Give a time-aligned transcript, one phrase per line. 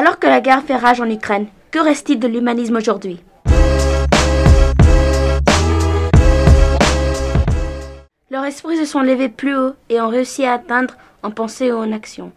[0.00, 3.20] Alors que la guerre fait rage en Ukraine, que reste-t-il de l'humanisme aujourd'hui?
[8.30, 11.76] Leurs esprits se sont levés plus haut et ont réussi à atteindre en pensée ou
[11.76, 12.32] en action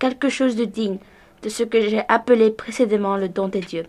[0.00, 0.98] quelque chose de digne
[1.42, 3.86] de ce que j'ai appelé précédemment le don des dieux.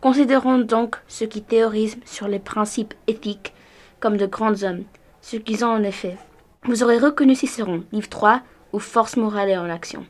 [0.00, 3.54] Considérons donc ceux qui théorisent sur les principes éthiques
[3.98, 4.84] comme de grands hommes,
[5.20, 6.16] ce qu'ils ont en effet.
[6.62, 8.40] Vous aurez reconnu Cicéron, livre 3,
[8.72, 10.06] ou Force morale et en action.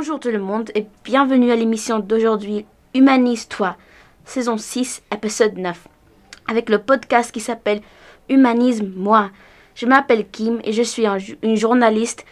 [0.00, 2.64] Bonjour tout le monde et bienvenue à l'émission d'aujourd'hui
[2.94, 3.76] Humanise-toi,
[4.24, 5.88] saison 6, épisode 9,
[6.48, 7.82] avec le podcast qui s'appelle
[8.30, 9.30] Humanisme moi.
[9.74, 11.04] Je m'appelle Kim et je suis
[11.42, 12.24] une journaliste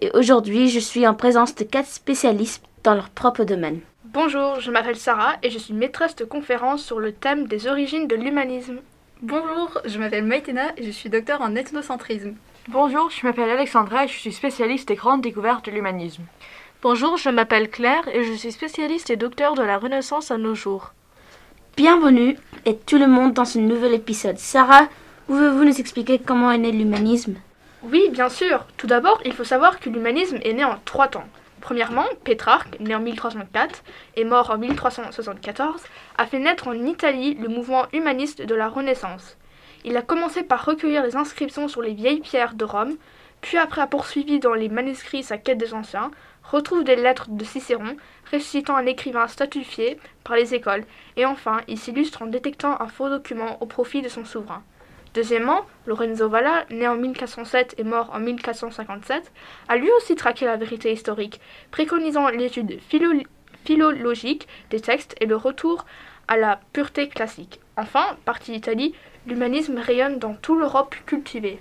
[0.00, 3.82] et aujourd'hui je suis en présence de quatre spécialistes dans leur propre domaine.
[4.06, 8.08] Bonjour, je m'appelle Sarah et je suis maîtresse de conférence sur le thème des origines
[8.08, 8.80] de l'humanisme.
[9.20, 12.34] Bonjour, je m'appelle Maïtena et je suis docteur en ethnocentrisme.
[12.68, 16.24] Bonjour, je m'appelle Alexandra et je suis spécialiste des grandes découvertes de l'humanisme.
[16.82, 20.56] Bonjour, je m'appelle Claire et je suis spécialiste et docteur de la Renaissance à nos
[20.56, 20.94] jours.
[21.76, 24.36] Bienvenue et tout le monde dans ce nouvel épisode.
[24.36, 24.88] Sarah,
[25.28, 27.36] pouvez-vous nous expliquer comment est né l'humanisme?
[27.84, 28.66] Oui, bien sûr.
[28.78, 31.28] Tout d'abord, il faut savoir que l'humanisme est né en trois temps.
[31.60, 33.84] Premièrement, Pétrarque, né en 1304
[34.16, 35.82] et mort en 1374,
[36.18, 39.36] a fait naître en Italie le mouvement humaniste de la Renaissance.
[39.84, 42.96] Il a commencé par recueillir les inscriptions sur les vieilles pierres de Rome,
[43.40, 46.10] puis après a poursuivi dans les manuscrits sa quête des anciens,
[46.44, 47.96] retrouve des lettres de Cicéron
[48.30, 50.84] récitant un écrivain statufié par les écoles,
[51.16, 54.62] et enfin il s'illustre en détectant un faux document au profit de son souverain.
[55.14, 59.30] Deuxièmement, Lorenzo Valla, né en 1407 et mort en 1457,
[59.68, 61.40] a lui aussi traqué la vérité historique,
[61.70, 62.80] préconisant l'étude
[63.64, 65.84] philologique des textes et le retour
[66.28, 67.60] à la pureté classique.
[67.76, 68.94] Enfin, partie d'Italie,
[69.26, 71.60] l'humanisme rayonne dans toute l'Europe cultivée.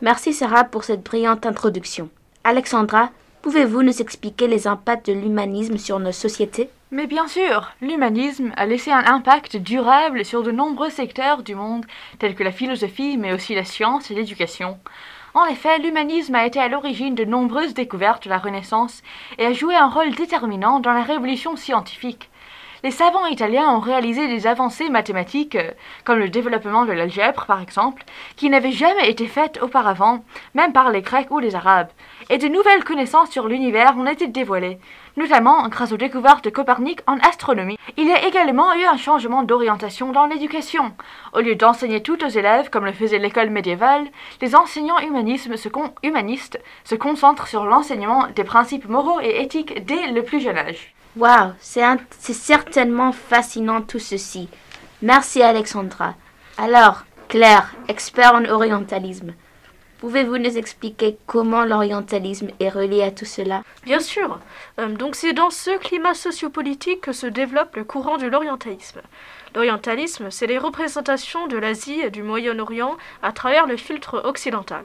[0.00, 2.10] Merci Sarah pour cette brillante introduction.
[2.44, 3.10] Alexandra,
[3.44, 6.70] Pouvez-vous nous expliquer les impacts de l'humanisme sur nos sociétés?
[6.90, 11.84] Mais bien sûr, l'humanisme a laissé un impact durable sur de nombreux secteurs du monde,
[12.18, 14.78] tels que la philosophie, mais aussi la science et l'éducation.
[15.34, 19.02] En effet, l'humanisme a été à l'origine de nombreuses découvertes de la Renaissance
[19.36, 22.30] et a joué un rôle déterminant dans la révolution scientifique
[22.84, 25.70] les savants italiens ont réalisé des avancées mathématiques, euh,
[26.04, 28.04] comme le développement de l'algèbre par exemple,
[28.36, 30.22] qui n'avaient jamais été faites auparavant,
[30.52, 31.88] même par les Grecs ou les Arabes,
[32.28, 34.78] et de nouvelles connaissances sur l'univers ont été dévoilées,
[35.16, 37.78] notamment grâce aux découvertes de Copernic en astronomie.
[37.96, 40.92] Il y a également eu un changement d'orientation dans l'éducation.
[41.32, 44.04] Au lieu d'enseigner tout aux élèves, comme le faisait l'école médiévale,
[44.42, 50.40] les enseignants humanistes se concentrent sur l'enseignement des principes moraux et éthiques dès le plus
[50.40, 50.94] jeune âge.
[51.16, 54.48] Waouh, c'est certainement fascinant tout ceci.
[55.00, 56.14] Merci Alexandra.
[56.58, 59.32] Alors, Claire, expert en orientalisme,
[59.98, 63.62] pouvez-vous nous expliquer comment l'orientalisme est relié à tout cela?
[63.84, 64.40] Bien sûr.
[64.80, 69.00] Euh, donc c'est dans ce climat sociopolitique que se développe le courant de l'orientalisme.
[69.54, 74.84] L'orientalisme, c'est les représentations de l'Asie et du Moyen-Orient à travers le filtre occidental.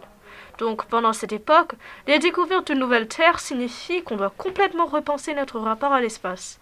[0.60, 1.72] Donc pendant cette époque,
[2.06, 6.60] les découvertes de nouvelles terres signifient qu'on doit complètement repenser notre rapport à l'espace.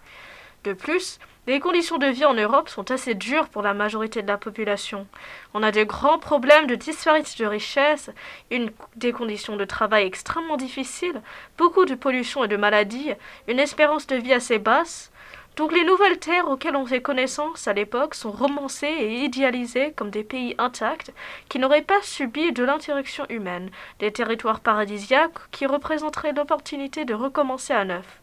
[0.62, 4.28] De plus, les conditions de vie en Europe sont assez dures pour la majorité de
[4.28, 5.06] la population.
[5.52, 8.10] On a de grands problèmes de disparition de richesse,
[8.50, 11.20] une, des conditions de travail extrêmement difficiles,
[11.56, 13.12] beaucoup de pollution et de maladies,
[13.48, 15.10] une espérance de vie assez basse,
[15.58, 20.10] donc les nouvelles terres auxquelles on fait connaissance à l'époque sont romancées et idéalisées comme
[20.10, 21.12] des pays intacts
[21.48, 27.72] qui n'auraient pas subi de l'interaction humaine, des territoires paradisiaques qui représenteraient l'opportunité de recommencer
[27.72, 28.20] à neuf.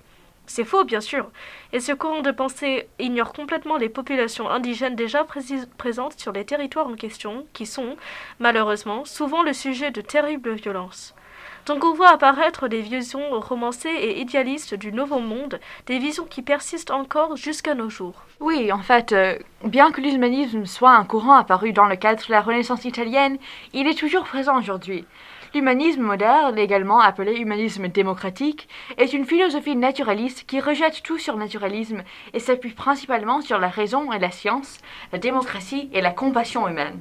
[0.48, 1.30] C'est faux, bien sûr,
[1.74, 5.26] et ce courant de pensée ignore complètement les populations indigènes déjà
[5.78, 7.98] présentes sur les territoires en question, qui sont,
[8.40, 11.15] malheureusement, souvent le sujet de terribles violences.
[11.66, 16.44] Donc on voit apparaître des visions romancées et idéalistes du Nouveau Monde, des visions qui
[16.44, 18.22] persistent encore jusqu'à nos jours.
[18.40, 22.32] Oui, en fait, euh, bien que l'humanisme soit un courant apparu dans le cadre de
[22.32, 23.40] la Renaissance italienne,
[23.74, 25.06] il est toujours présent aujourd'hui.
[25.56, 28.68] L'humanisme moderne, également appelé humanisme démocratique,
[28.98, 32.04] est une philosophie naturaliste qui rejette tout surnaturalisme
[32.34, 34.78] et s'appuie principalement sur la raison et la science,
[35.12, 37.00] la démocratie et la compassion humaine.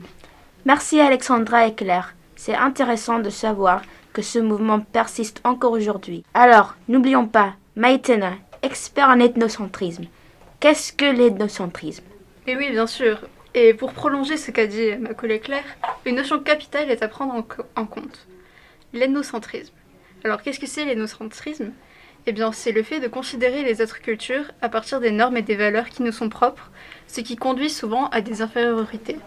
[0.64, 2.14] Merci Alexandra et Claire.
[2.36, 3.82] C'est intéressant de savoir
[4.14, 6.24] que ce mouvement persiste encore aujourd'hui.
[6.32, 8.32] Alors, n'oublions pas, Maïtena,
[8.62, 10.04] expert en ethnocentrisme.
[10.60, 12.04] Qu'est-ce que l'ethnocentrisme?
[12.46, 13.18] Eh oui, bien sûr.
[13.54, 15.76] Et pour prolonger ce qu'a dit ma collègue Claire,
[16.06, 17.34] une notion capitale est à prendre
[17.76, 18.26] en, compte.
[18.94, 19.74] L'ethnocentrisme.
[20.24, 21.72] Alors, qu'est-ce que c'est l'ethnocentrisme?
[22.26, 25.42] Eh bien, c'est le fait de considérer les autres cultures à partir des normes et
[25.42, 26.70] des valeurs qui nous sont propres,
[27.08, 29.18] ce qui conduit souvent à des infériorités.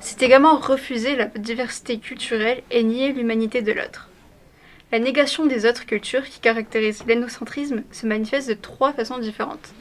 [0.00, 4.08] C'est également refuser la diversité culturelle et nier l'humanité de l'autre.
[4.92, 9.72] La négation des autres cultures qui caractérise l'ethnocentrisme se manifeste de trois façons différentes.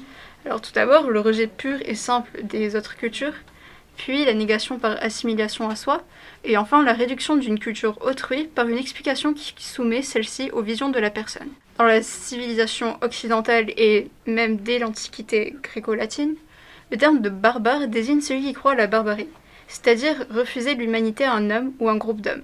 [0.45, 3.33] Alors tout d'abord, le rejet pur et simple des autres cultures,
[3.97, 6.03] puis la négation par assimilation à soi,
[6.43, 10.89] et enfin la réduction d'une culture autrui par une explication qui soumet celle-ci aux visions
[10.89, 11.49] de la personne.
[11.77, 16.35] Dans la civilisation occidentale et même dès l'Antiquité gréco-latine,
[16.91, 19.27] le terme de barbare désigne celui qui croit à la barbarie,
[19.69, 22.43] c'est-à-dire refuser l'humanité à un homme ou un groupe d'hommes.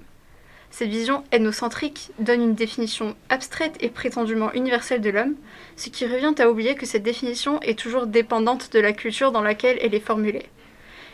[0.69, 5.35] Cette vision ethnocentrique donne une définition abstraite et prétendument universelle de l'homme,
[5.75, 9.41] ce qui revient à oublier que cette définition est toujours dépendante de la culture dans
[9.41, 10.45] laquelle elle est formulée.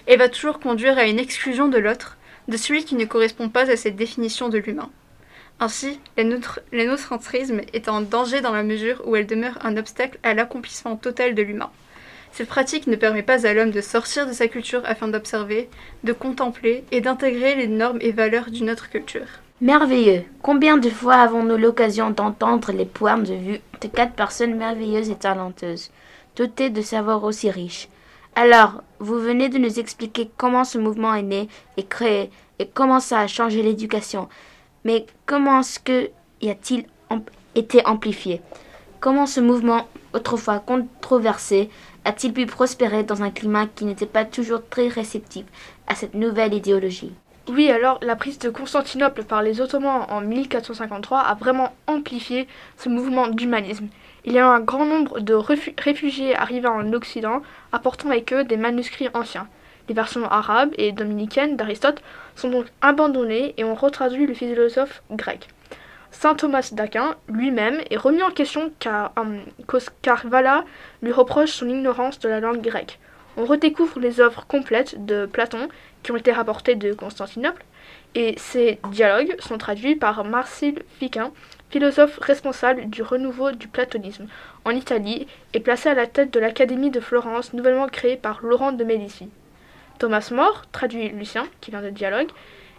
[0.05, 2.17] Elle va toujours conduire à une exclusion de l'autre,
[2.47, 4.89] de celui qui ne correspond pas à cette définition de l'humain.
[5.59, 5.99] Ainsi,
[6.71, 11.35] l'énocentrisme est en danger dans la mesure où elle demeure un obstacle à l'accomplissement total
[11.35, 11.69] de l'humain.
[12.33, 15.69] Cette pratique ne permet pas à l'homme de sortir de sa culture afin d'observer,
[16.03, 19.27] de contempler et d'intégrer les normes et valeurs d'une autre culture.
[19.59, 20.23] Merveilleux.
[20.41, 25.15] Combien de fois avons-nous l'occasion d'entendre les points de vue de quatre personnes merveilleuses et
[25.15, 25.91] talentueuses,
[26.35, 27.89] dotées de savoirs aussi riches?
[28.35, 33.01] Alors, vous venez de nous expliquer comment ce mouvement est né et créé et comment
[33.01, 34.29] ça a changé l'éducation.
[34.85, 36.09] Mais comment est-ce que
[36.41, 36.85] y a-t-il
[37.55, 38.41] été amplifié?
[39.01, 41.69] Comment ce mouvement, autrefois controversé,
[42.03, 45.45] a-t-il pu prospérer dans un climat qui n'était pas toujours très réceptif
[45.87, 47.13] à cette nouvelle idéologie
[47.47, 52.89] Oui, alors la prise de Constantinople par les Ottomans en 1453 a vraiment amplifié ce
[52.89, 53.87] mouvement d'humanisme.
[54.25, 58.43] Il y a eu un grand nombre de réfugiés arrivés en Occident, apportant avec eux
[58.43, 59.47] des manuscrits anciens.
[59.87, 62.01] Les versions arabes et dominicaines d'Aristote
[62.35, 65.49] sont donc abandonnées et ont retraduit le philosophe grec.
[66.11, 70.61] Saint Thomas d'Aquin lui-même est remis en question car, euh,
[71.01, 72.99] lui reproche son ignorance de la langue grecque.
[73.37, 75.69] On redécouvre les œuvres complètes de Platon
[76.03, 77.63] qui ont été rapportées de Constantinople
[78.13, 81.31] et ces dialogues sont traduits par Marcille Fiquin,
[81.69, 84.27] philosophe responsable du renouveau du platonisme
[84.65, 88.73] en Italie et placé à la tête de l'Académie de Florence nouvellement créée par Laurent
[88.73, 89.29] de Médicis.
[89.97, 92.29] Thomas More traduit Lucien, qui vient de dialogue,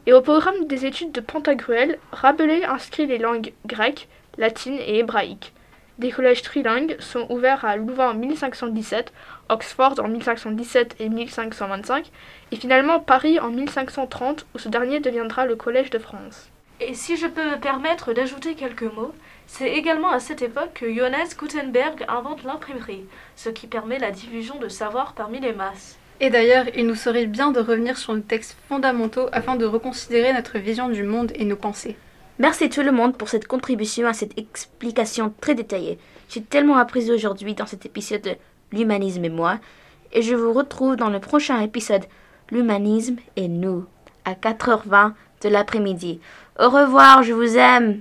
[0.06, 5.52] et au programme des études de Pantagruel, Rabelais inscrit les langues grecques, latines et hébraïques.
[5.98, 9.12] Des collèges trilingues sont ouverts à Louvain en 1517,
[9.48, 12.10] Oxford en 1517 et 1525,
[12.50, 16.48] et finalement Paris en 1530, où ce dernier deviendra le Collège de France.
[16.80, 19.14] Et si je peux me permettre d'ajouter quelques mots,
[19.46, 23.04] c'est également à cette époque que Johannes Gutenberg invente l'imprimerie,
[23.36, 25.98] ce qui permet la diffusion de savoir parmi les masses.
[26.22, 30.32] Et d'ailleurs, il nous serait bien de revenir sur nos textes fondamentaux afin de reconsidérer
[30.32, 31.96] notre vision du monde et nos pensées.
[32.38, 35.98] Merci tout le monde pour cette contribution à cette explication très détaillée.
[36.28, 38.36] J'ai tellement appris aujourd'hui dans cet épisode de
[38.70, 39.58] L'humanisme et moi,
[40.12, 42.04] et je vous retrouve dans le prochain épisode
[42.52, 43.84] L'humanisme et nous,
[44.24, 46.20] à 4h20 de l'après-midi.
[46.56, 48.00] Au revoir, je vous aime.